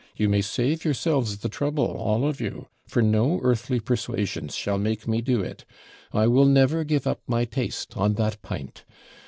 [0.15, 5.07] You may save yourselves the trouble, all of you, for no earthly persuasions shall make
[5.07, 5.63] me do it.
[6.11, 8.83] I will never give up my taste on that PINT.